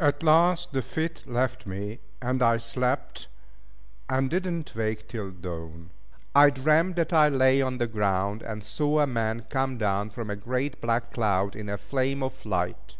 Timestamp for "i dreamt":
6.34-6.96